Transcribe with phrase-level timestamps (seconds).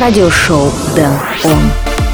[0.00, 1.12] радиошоу Дэн
[1.44, 2.07] Он.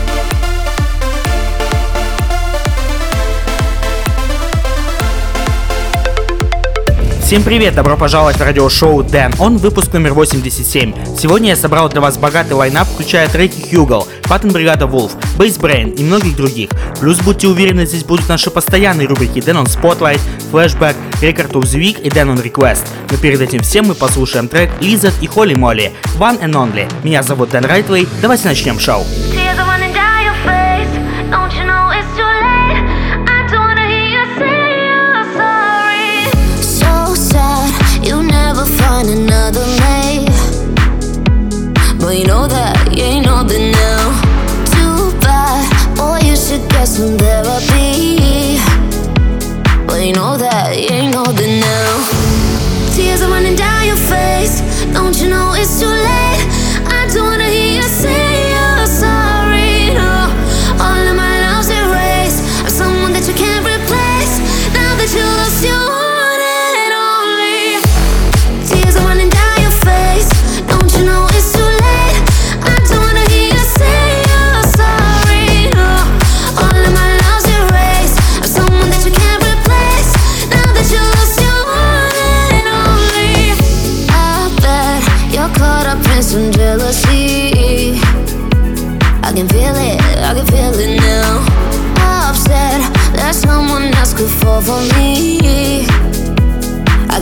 [7.35, 9.35] Всем привет, добро пожаловать в радиошоу Дэн.
[9.41, 11.17] Он выпуск номер 87.
[11.19, 15.97] Сегодня я собрал для вас богатый лайнап, включая треки Хьюгл, Паттон Бригада Wolf, Bass Brain
[15.97, 16.71] и многих других.
[17.01, 20.21] Плюс будьте уверены, здесь будут наши постоянные рубрики Дэн on Spotlight,
[20.53, 22.87] Flashback, Record of the Week и Дэн on Request.
[23.11, 26.89] Но перед этим всем мы послушаем трек Lizard и Холли Молли, One and Only.
[27.03, 29.05] Меня зовут Дэн Райтвей, давайте начнем шоу.
[42.05, 44.13] But you know that you ain't nothing now.
[44.73, 48.61] Too bad, boy, you should get some therapy.
[49.87, 52.95] But you know that you ain't nothing now.
[52.95, 54.61] Tears are running down your face.
[54.93, 56.24] Don't you know it's too late?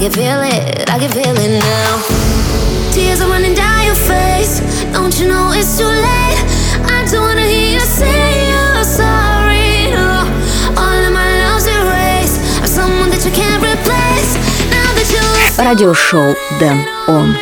[0.01, 2.01] can feel it, I can feel it now.
[2.91, 4.61] Tears are running down your face.
[4.93, 6.39] Don't you know it's too late?
[6.85, 9.91] I don't wanna hear you say you're sorry.
[9.91, 10.25] No,
[10.77, 12.39] all of my love's erased.
[12.61, 14.31] I'm someone that you can't replace.
[14.71, 17.35] Now that you lost Радиошоу Дэн Он.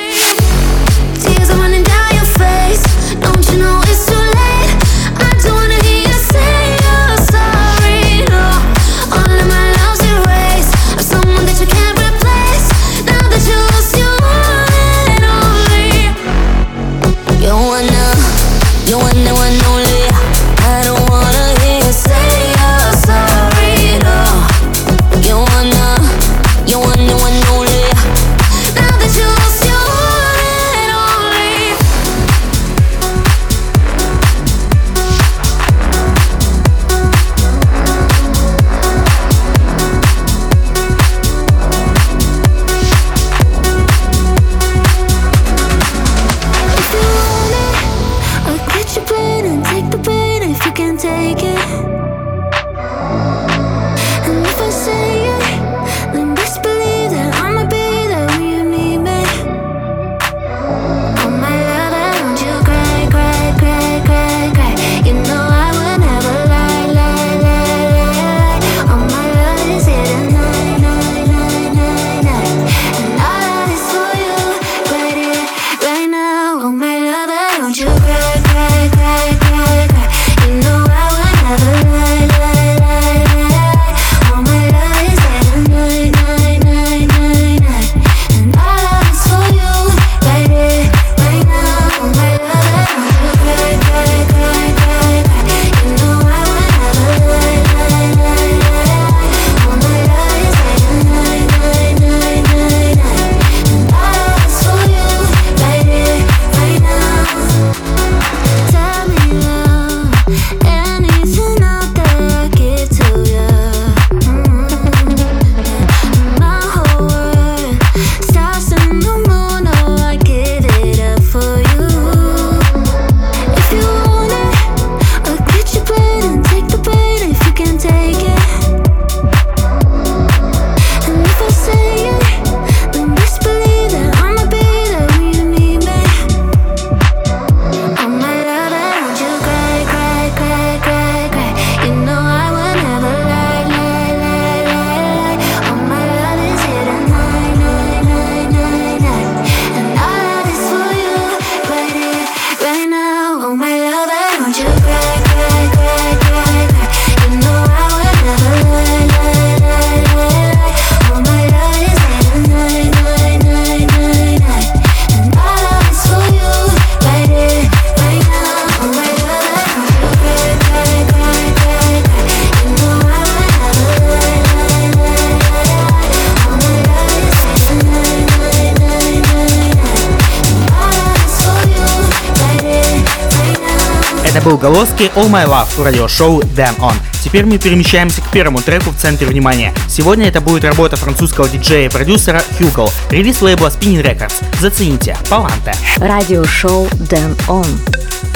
[185.15, 186.95] All My Love в радиошоу Dan On.
[187.23, 189.75] Теперь мы перемещаемся к первому треку в центре внимания.
[189.89, 194.43] Сегодня это будет работа французского диджея и продюсера Hugo, релиз лейбла Spinning Records.
[194.61, 195.75] Zацените, Паланте.
[195.97, 197.67] Радиошоу Dan On.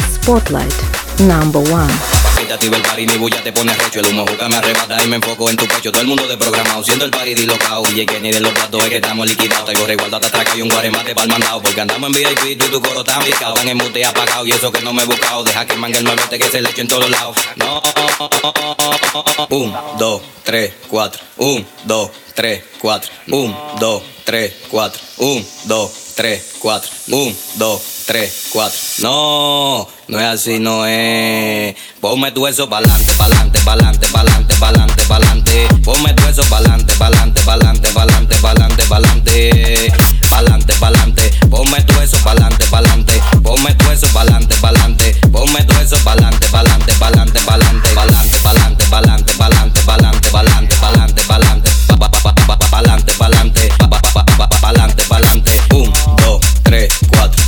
[0.09, 0.75] Spotlight.
[1.19, 1.91] Number one.
[2.55, 4.01] Activa el party, mi bulla te pone recho.
[4.01, 5.91] El humo juca me arrebata y me enfoco en tu pecho.
[5.93, 7.83] Todo el mundo de programado, siendo el party dislocado.
[7.91, 9.65] Y que ni de los platos es que estamos liquidados.
[9.65, 11.61] Traigo resguardo hasta atrás y un guaremate el mandado.
[11.63, 13.59] Porque andamos en VIP y tu coro está picado.
[13.61, 15.45] En el mute apagado y eso que no me he buscado.
[15.45, 17.37] Deja que mangue el muevete que se le eche en todos lados.
[17.57, 17.83] No.
[19.51, 21.23] Un, dos, tres, cuatro.
[21.37, 23.11] Un, dos, tres, cuatro.
[23.29, 25.01] Un, dos, tres, cuatro.
[25.19, 26.91] Un, dos, tres, cuatro.
[27.09, 28.79] Un, dos, tres, cuatro.
[28.99, 31.75] No, no es así, no es.
[32.01, 35.69] Ponme tu eso pa'lante, pa'lante, pa'lante, pa'lante, pa'lante, pa'lante.
[35.83, 39.93] Ponme tu eso pa'lante, pa'lante, pa'lante, pa'lante, pa'lante, pa'lante.
[40.29, 41.31] Pa'lante, pa'lante.
[41.51, 43.21] Ponme tu eso pa'lante, pa'lante.
[43.43, 45.15] Ponme tu eso pa'lante, pa'lante.
[45.33, 53.13] Ponme tu eso pa'lante, pa'lante, pa'lante, pa'lante, pa'lante, pa'lante, pa'lante, pa'lante, pa'lante, pa'lante, pa'lante, pa'lante,
[53.17, 55.61] pa'lante, pa'lante, pa'lante, pa'lante.
[55.73, 57.44] Un, dos, tres, cuatro.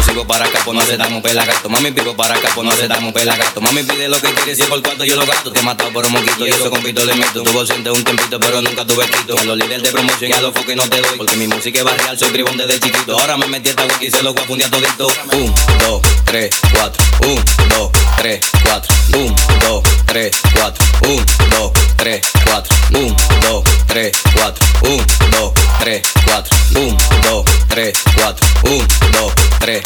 [0.00, 1.68] exclusivo para acá, pues no se damos pelagato.
[1.68, 3.60] Mami pico para acá, pues no se damos pelagato.
[3.60, 5.52] Mami pide lo que quiere, si por cuarto yo lo gasto.
[5.52, 7.42] Te he matado por un moquito y eso con pito le meto.
[7.42, 9.38] Tuvo siente un tempito, pero nunca tuve quito.
[9.38, 11.16] A los líderes de promoción y a los focos no te doy.
[11.16, 13.18] Porque mi música es barrial, soy tribón desde chiquito.
[13.18, 15.06] Ahora me metí esta wiki y se lo voy a fundir todito.
[15.32, 17.04] Un, dos, tres, cuatro.
[17.26, 18.94] Un, dos, tres, cuatro.
[19.14, 20.86] Un, dos, tres, cuatro.
[21.02, 22.76] Un, dos, tres, cuatro.
[22.94, 24.66] Un, dos, tres, cuatro.
[24.82, 26.56] Un, dos, tres, cuatro.
[26.74, 28.46] Un, dos, tres, cuatro.
[28.64, 29.82] Un, dos, tres,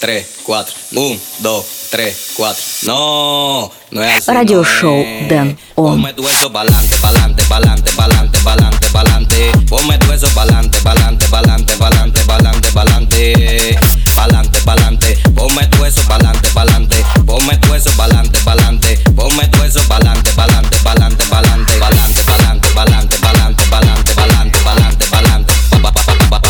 [0.00, 0.74] 3, 4.
[0.92, 2.62] 1, 2, 3, 4.
[2.82, 4.30] No, no es así.
[4.30, 5.04] Radio no Show.
[5.28, 5.94] Dan On.
[5.94, 9.52] Ponme tu eso pa'lante, pa'lante, pa'lante, pa'lante, pa'lante, pa'lante.
[9.68, 13.78] Ponme tu eso pa'lante, pa'lante, pa'lante, pa'lante, pa'lante, pa'lante.
[14.14, 15.18] Pa'lante, pa'lante.
[15.34, 17.04] Ponme tu eso pa'lante, pa'lante.
[17.26, 18.96] Ponme tu eso pa'lante, pa'lante.
[19.16, 25.54] Ponme tu eso pa'lante, pa'lante, pa'lante, pa'lante, pa'lante, pa'lante, pa'lante, pa'lante, pa'lante, pa'lante, pa'lante, pa'lante,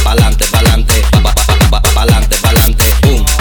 [0.05, 3.38] pa'lante, pa'lante, pa'lante, pa'lante, pa'lante.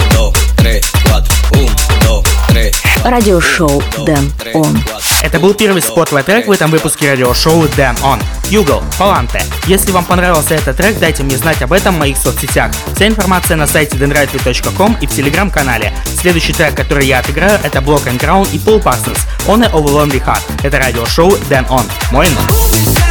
[3.08, 4.78] Радиошоу Dan On.
[5.22, 8.22] Это был первый spotlight трек в этом выпуске радиошоу Dan On.
[8.50, 9.42] Югл, Паланте.
[9.66, 12.70] Если вам понравился этот трек, дайте мне знать об этом в моих соцсетях.
[12.94, 15.92] Вся информация на сайте denrightly.com и в телеграм-канале.
[16.20, 19.20] Следующий трек, который я отыграю, это Block and Crown и Paul Parsons.
[19.46, 20.42] Owner of a Lonely Heart.
[20.62, 21.84] Это радиошоу Dan On.
[22.12, 23.07] Мой номер.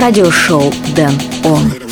[0.00, 1.12] Радиошоу Дэн
[1.44, 1.87] Он.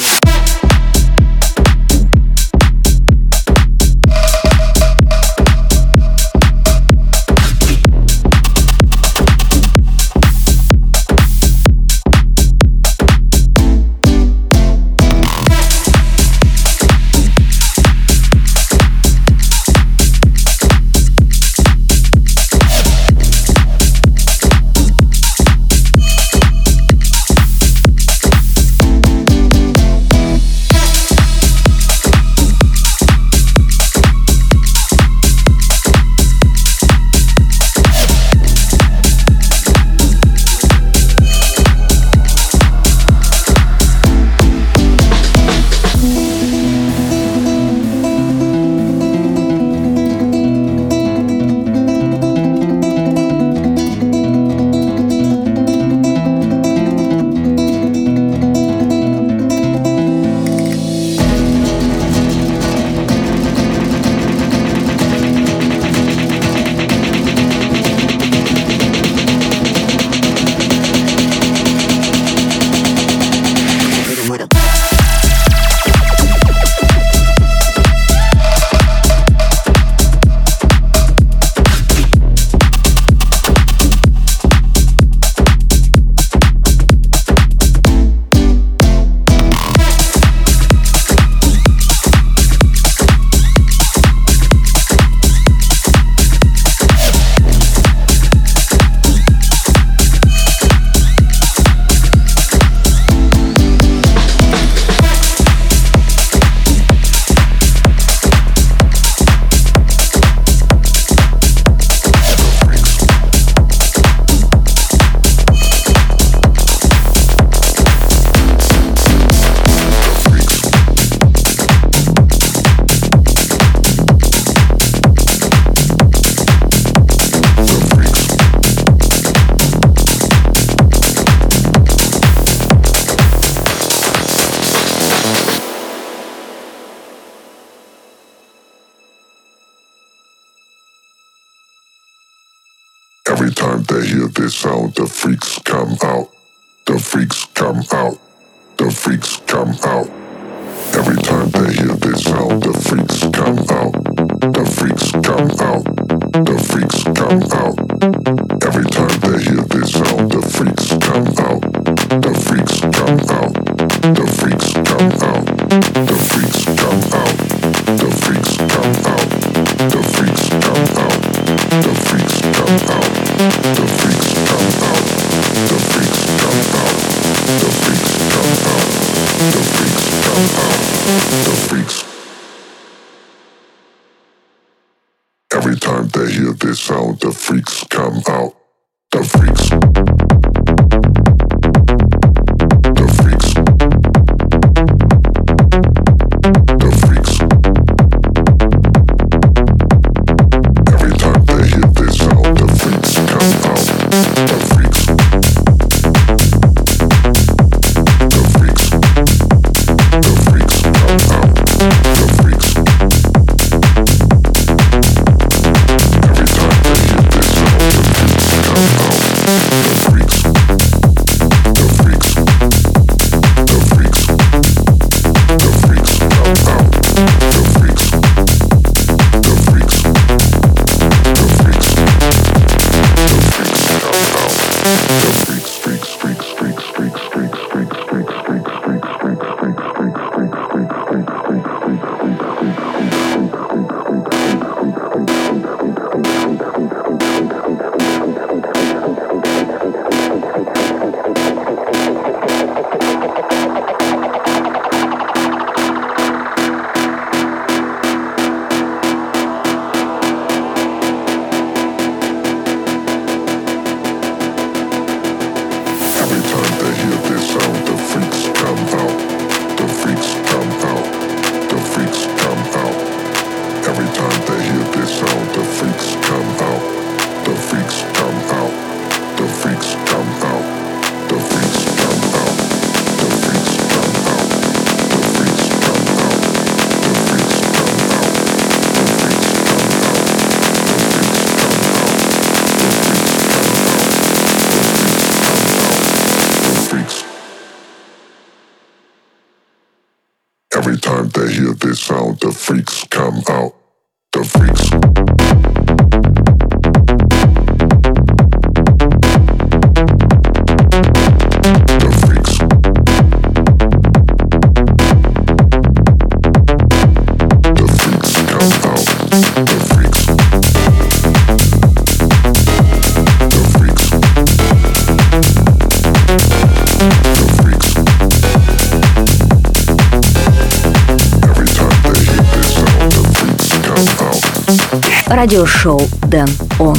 [335.28, 336.96] Радиошоу Дэн Он.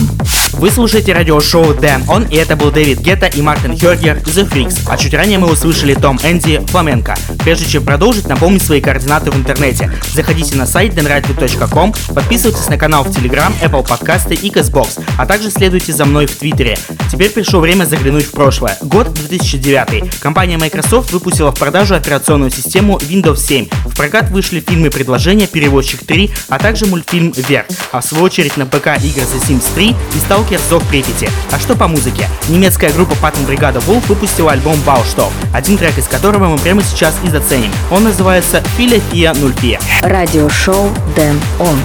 [0.58, 4.80] Вы слушаете радиошоу Дэн Он, и это был Дэвид Гетта и Мартин Хергер The Freaks.
[4.88, 7.15] А чуть ранее мы услышали Том Энди Фламенко.
[7.43, 9.91] Прежде чем продолжить, напомнить свои координаты в интернете.
[10.13, 15.52] Заходите на сайт denradio.com, подписывайтесь на канал в Telegram, Apple подкасты и Castbox, а также
[15.52, 16.76] следуйте за мной в Твиттере.
[17.12, 18.78] Теперь пришло время заглянуть в прошлое.
[18.82, 20.20] Год 2009.
[20.20, 23.67] Компания Microsoft выпустила в продажу операционную систему Windows 7.
[23.86, 27.67] В прокат вышли фильмы «Предложение», «Перевозчик 3», а также мультфильм «Вверх».
[27.91, 31.30] А в свою очередь на ПК игры The Sims 3 и Stalker Зов Припяти.
[31.52, 32.28] А что по музыке?
[32.48, 37.30] Немецкая группа Бригада Wolf выпустила альбом Бауштов, один трек из которого мы прямо сейчас и
[37.30, 37.72] заценим.
[37.92, 39.80] Он называется Филя Фия 04.
[40.02, 41.80] Радиошоу Дэн Он.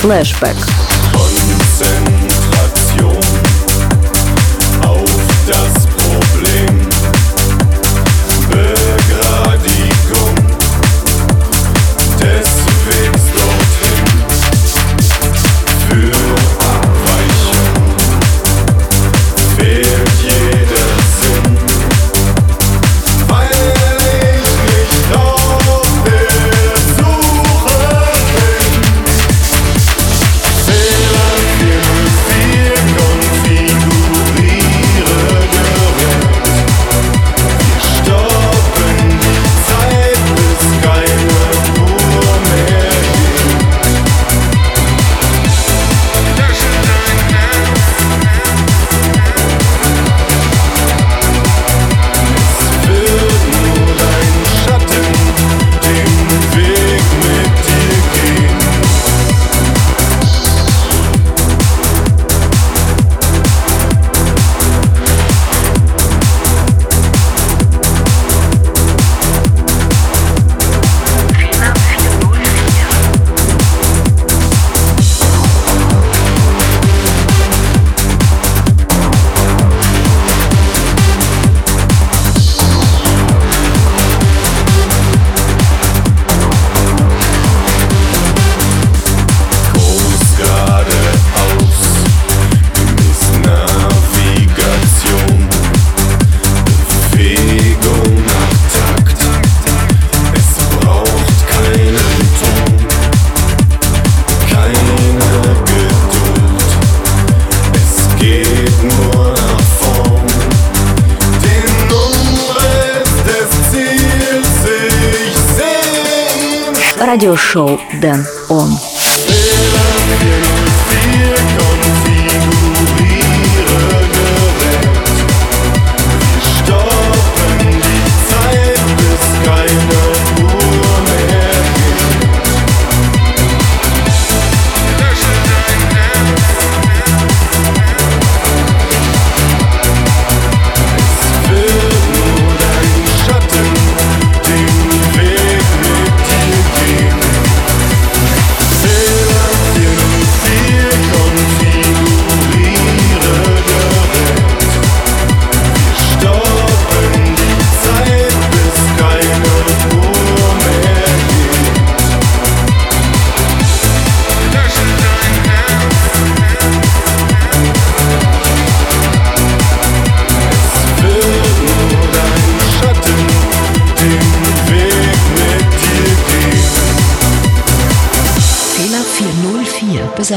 [0.00, 0.56] Флэшбэк.
[1.14, 2.27] Konzentration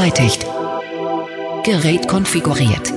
[0.02, 0.44] beseitigt.
[1.64, 2.92] Gerät konfiguriert.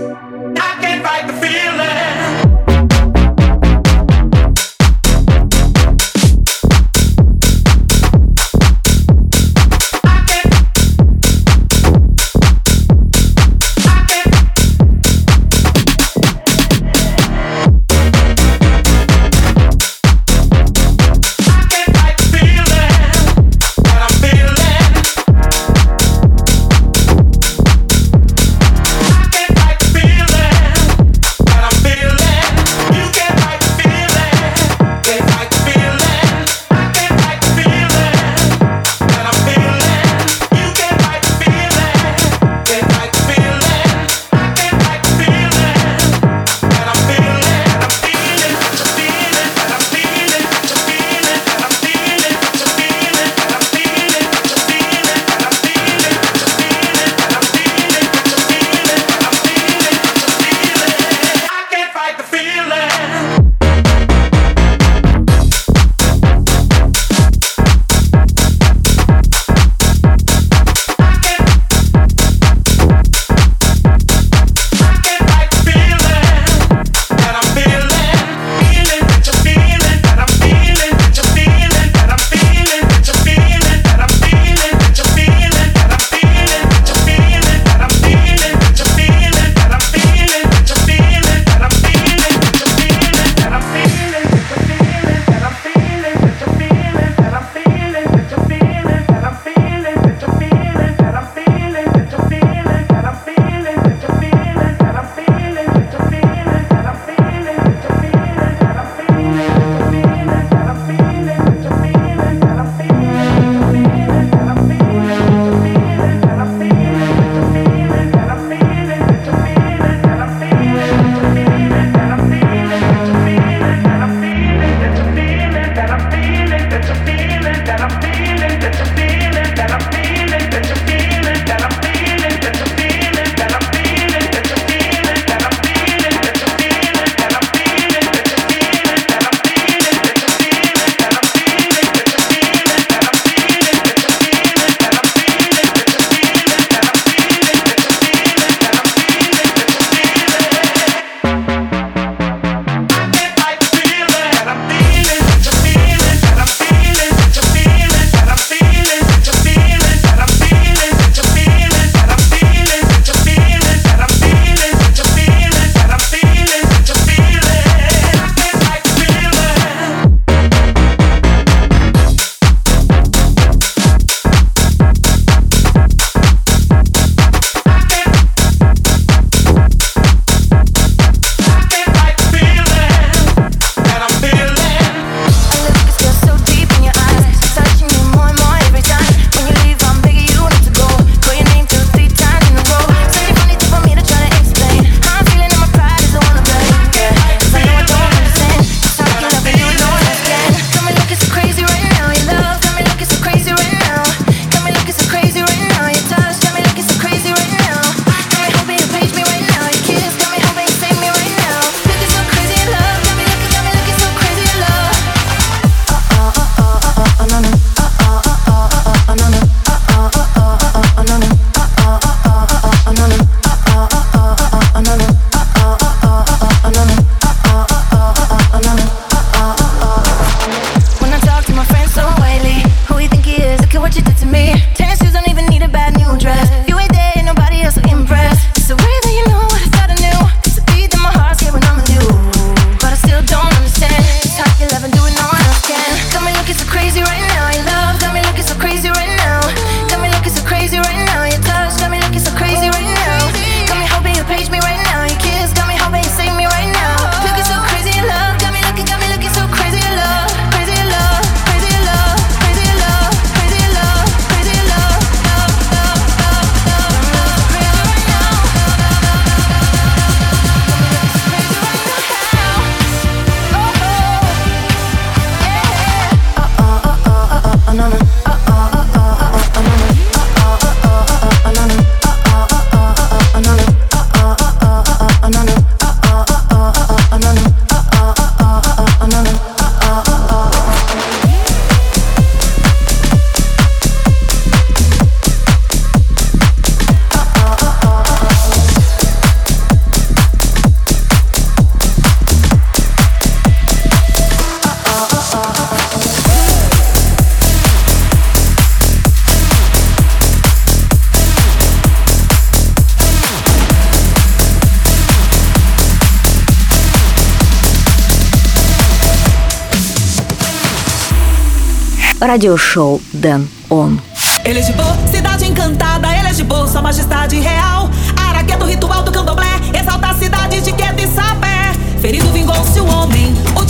[322.20, 324.00] Радиошоу Дэн Он.
[324.44, 327.90] Ele é de boa, cidade encantada, ele é de boa, sua majestade real.
[328.16, 331.72] Araqueto, ritual do candomblé, exalta a cidade de Queda e Sapé.
[332.00, 333.63] Ferido vingou-se o homem, utilizando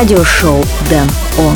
[0.00, 1.54] Радиошоу Дэн Он.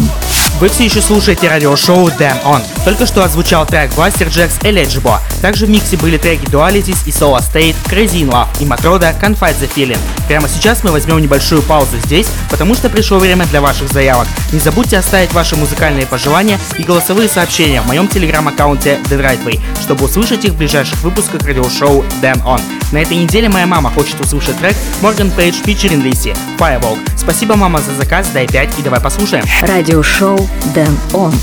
[0.60, 2.60] Вы все еще слушаете радиошоу Damn On.
[2.84, 5.18] Только что озвучал трек Blaster Jacks Eligible.
[5.40, 9.58] Также в миксе были треки Dualities и Solar State, Crazy in Love и Матрода Confide
[9.58, 9.98] the Feeling.
[10.28, 14.28] Прямо сейчас мы возьмем небольшую паузу здесь, потому что пришло время для ваших заявок.
[14.52, 19.58] Не забудьте оставить ваши музыкальные пожелания и голосовые сообщения в моем телеграм-аккаунте The Right Way,
[19.80, 22.60] чтобы услышать их в ближайших выпусках радиошоу Damn On.
[22.92, 26.98] На этой неделе моя мама хочет услышать трек Morgan Page featuring Lizzy, Fireball.
[27.16, 29.44] Спасибо, мама, за заказ, дай 5 и давай послушаем.
[29.62, 30.38] Радиошоу
[30.74, 31.34] Дэн Он.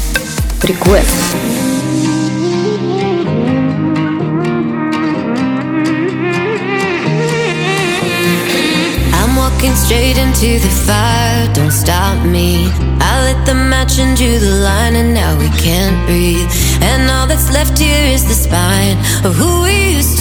[0.62, 1.08] Request.
[9.62, 12.71] Walking straight into the fire, don't stop me.
[12.99, 16.49] I lit the match and drew the line, and now we can't breathe.
[16.82, 20.20] And all that's left here is the spine of who we used to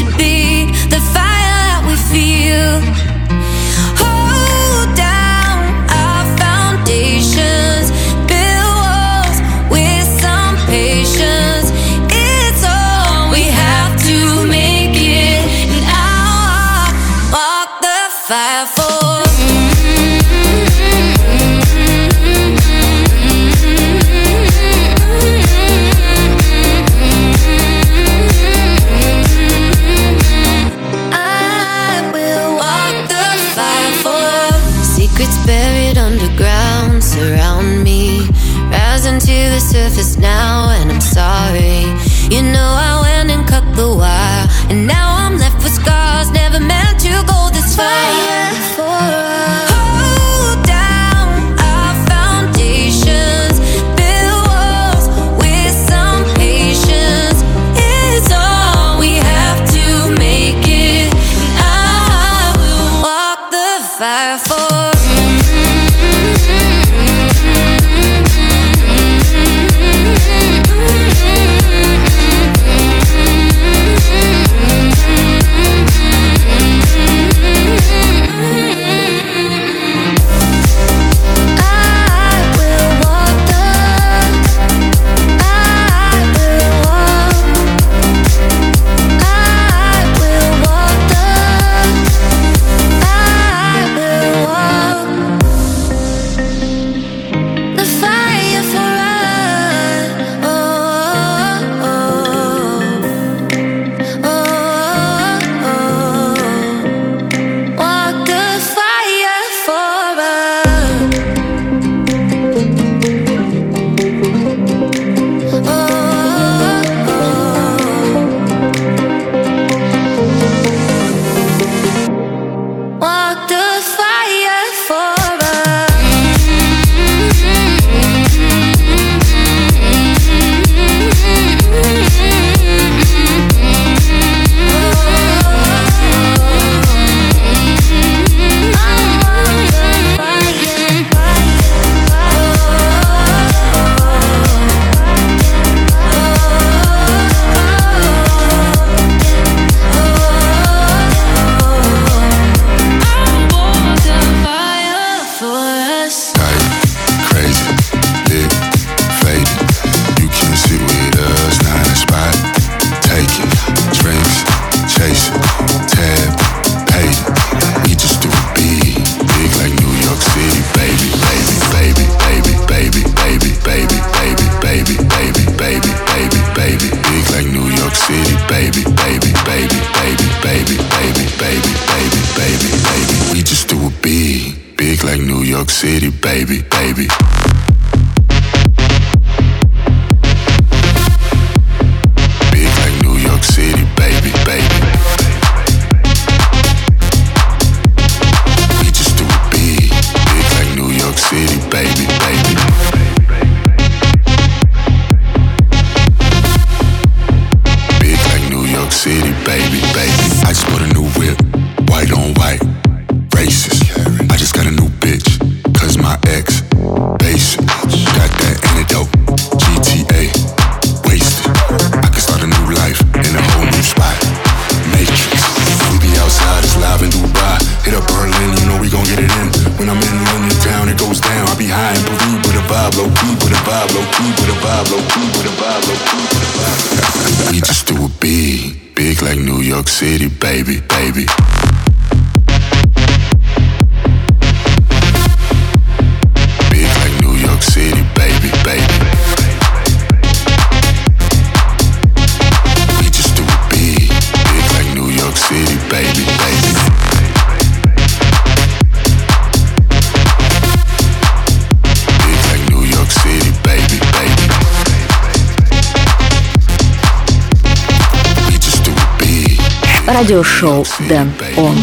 [270.20, 271.74] Радиошоу Dan On.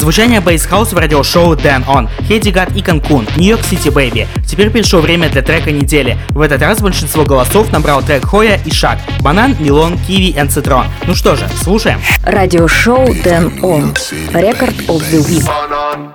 [0.00, 4.26] Звучание bass house в радиошоу Dan On, Хеди Гат и Канкун, New York City Baby.
[4.48, 6.16] Теперь пришло время для трека недели.
[6.30, 10.86] В этот раз большинство голосов набрал трек Хоя и Шаг, Banan, Melon, Kiwi и Citron.
[11.06, 12.00] Ну что же, слушаем.
[12.22, 13.92] Радиошоу Dan On.
[14.32, 16.13] Record of the Week.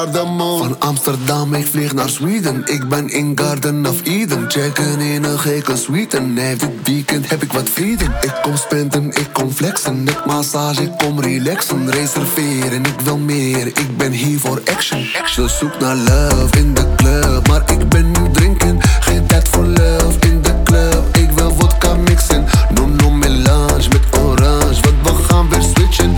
[0.00, 2.62] Van Amsterdam, ik vlieg naar Zweden.
[2.66, 4.50] Ik ben in Garden of Eden.
[4.50, 6.20] Checken in een gekke suite.
[6.20, 8.12] Nee, dit weekend heb ik wat vrienden.
[8.20, 10.08] Ik kom spenden, ik kom flexen.
[10.08, 11.90] Ik massage, ik kom relaxen.
[11.90, 13.66] Reserveren, ik wil meer.
[13.66, 15.06] Ik ben hier voor action.
[15.24, 17.48] Ze zoekt naar love in de club.
[17.48, 18.78] Maar ik ben nu drinken.
[19.00, 21.16] Geen tijd voor love in de club.
[21.16, 22.44] Ik wil vodka mixen.
[22.74, 24.80] No, no melange met orange.
[24.80, 26.16] Want we gaan weer switchen.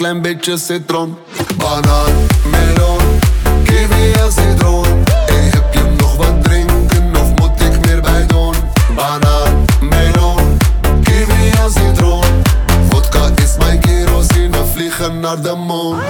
[0.00, 1.16] Klein beetje citron.
[1.56, 2.12] Banaan,
[2.50, 3.20] melon,
[3.64, 5.04] kiwi en citroen.
[5.26, 8.54] Hey, heb je nog wat drinken of moet ik meer bij doen?
[8.94, 10.58] Banaan, melon,
[11.02, 12.24] kiwi en citroen.
[12.88, 16.00] Vodka is mijn kerosine, we vliegen naar de maan.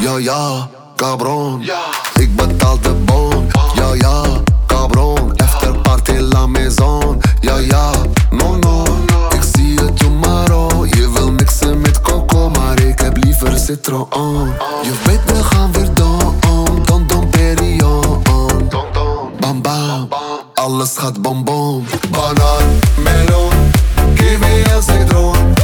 [0.00, 1.62] Ja, ja, cabron.
[2.14, 3.48] Ik betaal de bon.
[3.74, 4.22] Ja, ja,
[6.08, 7.20] la maison.
[7.40, 7.90] Ja, ja,
[8.30, 8.84] no, no.
[9.34, 10.94] Ik zie je tomorrow.
[10.94, 14.06] Je wil mixen met coco, maar ik heb liever citron.
[14.82, 16.18] Je weet, we gaan weer don,
[16.84, 18.22] don, don, perion.
[19.40, 20.08] Bam, bam,
[20.54, 21.84] alles gaat bom, bom.
[23.04, 23.52] Melon,
[24.14, 25.61] kiwi en citroen.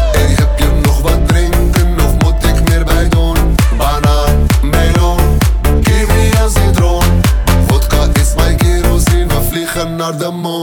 [10.13, 10.58] the most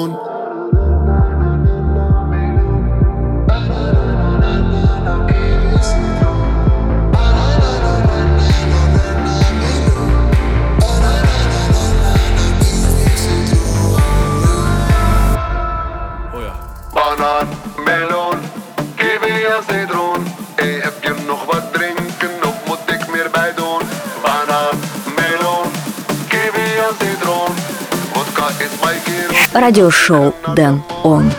[29.56, 31.32] Радиошоу Дэн Он.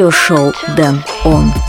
[0.00, 1.59] Радиошоу Дэн Он.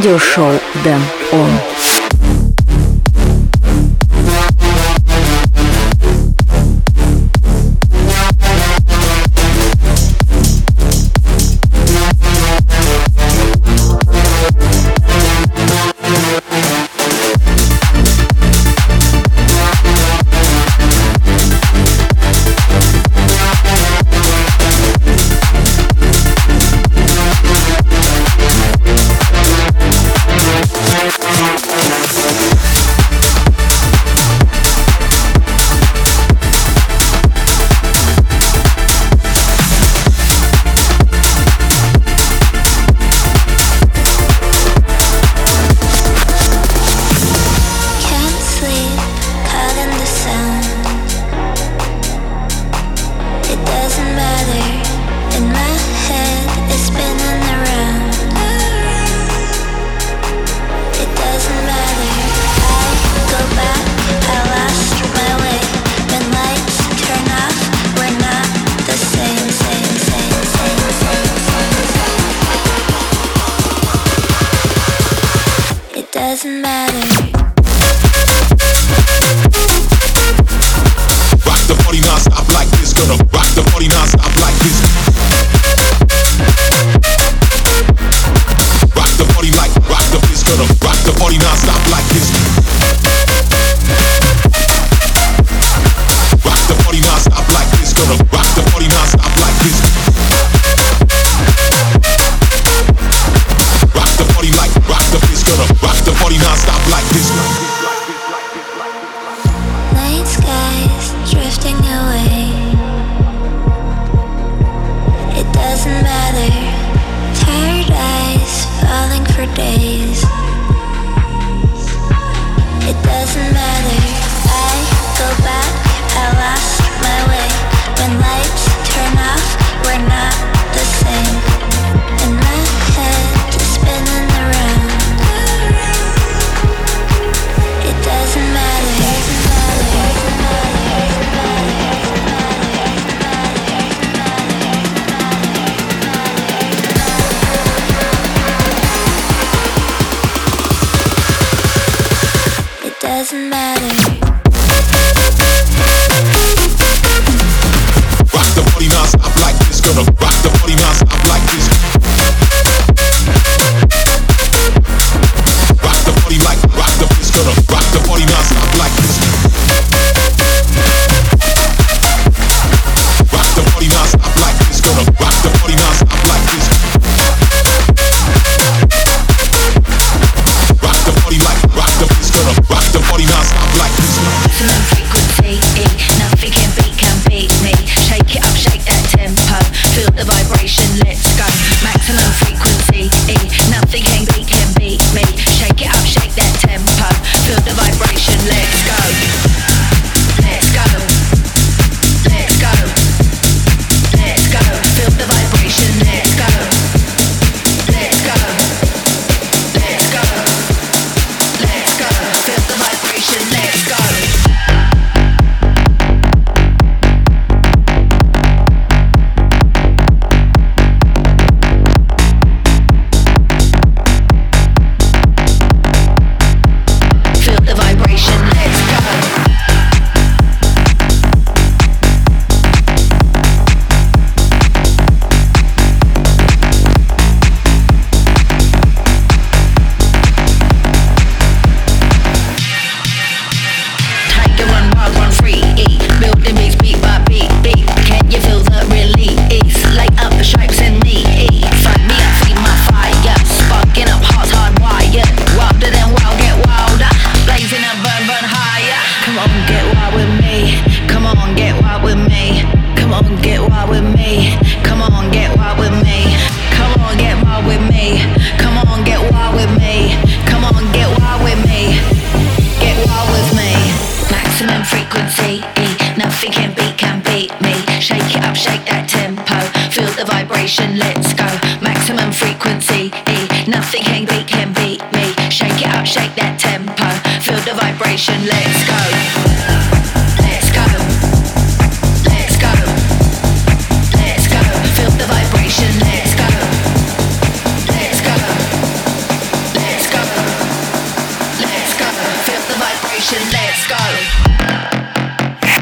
[0.00, 1.89] Радиошоу Дэн Он.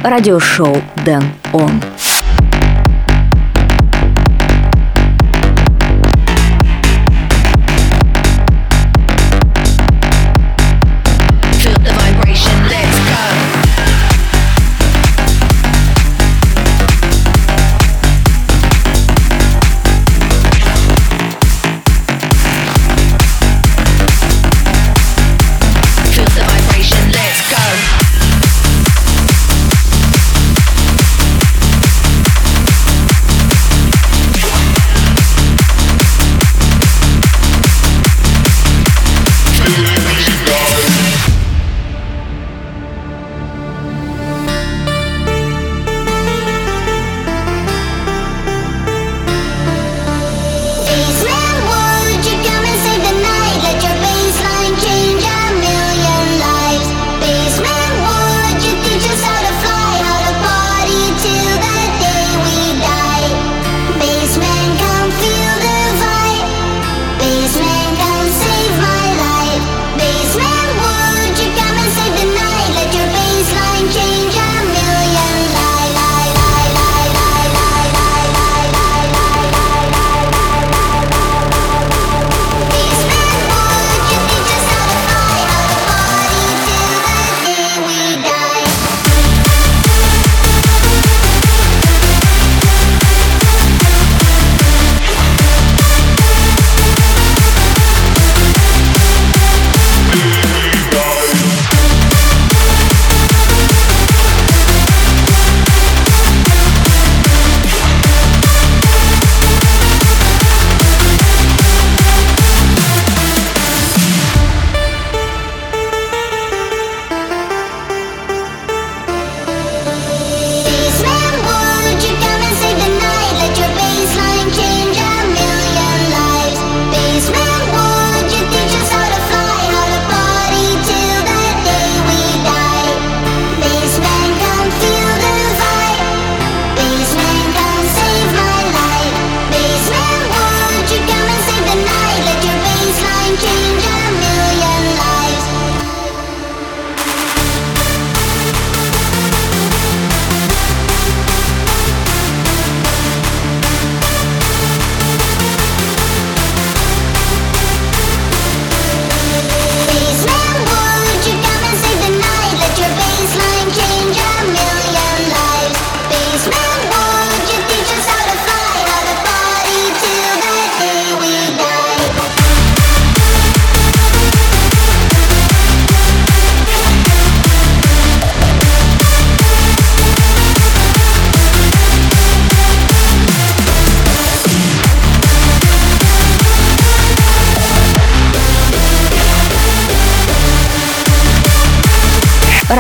[0.09, 1.71] Радиошоу Дэн Он.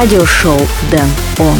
[0.08, 0.58] Радиошоу
[0.90, 1.06] Dan
[1.38, 1.58] On.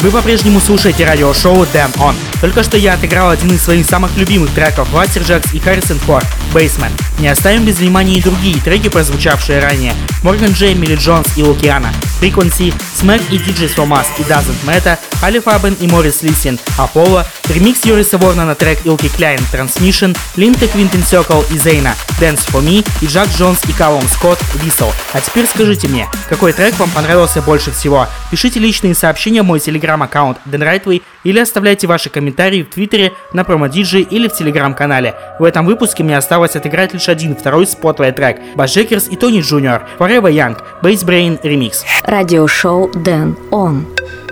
[0.00, 2.33] Вы по-прежнему слушаете радиошоу Damn On.
[2.40, 6.92] Только что я отыграл один из своих самых любимых треков Вассерджакс и Харрисон Форд Basement.
[7.18, 9.94] Не оставим без внимания и другие треки, прозвучавшие ранее.
[10.22, 14.98] Морган Джей, Милли Джонс и Лукиана, Frequency, Smack и DJs from Mars и Doesn't Matter,
[15.22, 20.66] Али Фабен и Морис Лисин, Apollo, ремикс Юриса Ворна на трек Илки Кляйн Transmission, Линка
[20.66, 24.92] Квинтин Circle и Зейна, Dance for Me и Джак Джонс и Калум Скотт Whistle.
[25.12, 28.08] А теперь скажите мне, какой трек вам понравился больше всего?
[28.30, 34.00] Пишите личные сообщения в мой телеграм-аккаунт Rightway или оставляйте ваши комментарии в Твиттере на PromoDJ
[34.00, 35.14] или в телеграм-канале.
[35.38, 39.86] В этом выпуске мне осталось отыграть лишь один второй спотовый трек Баджекерс и Тони Джуниор
[39.98, 41.82] Forever Young Bass Brain Remix.
[42.04, 43.86] Радиошоу Дэн Он.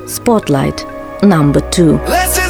[0.07, 0.85] Spotlight.
[1.23, 2.01] Number two.
[2.09, 2.43] Let's.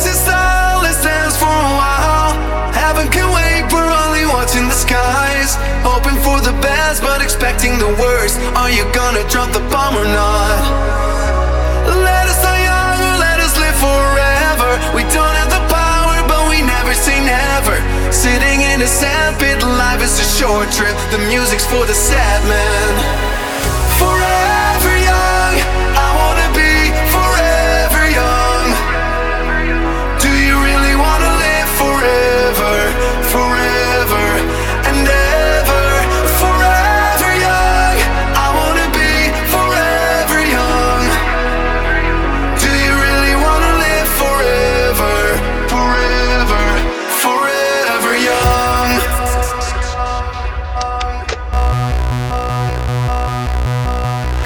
[5.84, 8.38] Hoping for the best, but expecting the worst.
[8.56, 11.01] Are you gonna drop the bomb or not?
[18.82, 20.96] In a life is a short trip.
[21.12, 23.31] The music's for the sad man.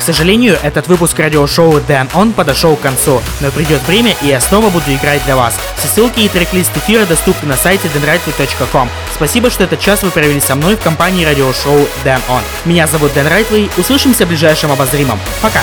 [0.06, 4.70] Сожалению, этот выпуск радиошоу Dan On подошел к концу, но придет время и я снова
[4.70, 5.58] буду играть для вас.
[5.76, 8.88] Все ссылки и трек-лист эфира доступны на сайте danrightway.com.
[9.12, 12.42] Спасибо, что этот час вы провели со мной в компании радиошоу Dan On.
[12.64, 15.18] Меня зовут Дэн Райтвей, услышимся в ближайшем обозримом.
[15.42, 15.60] Пока!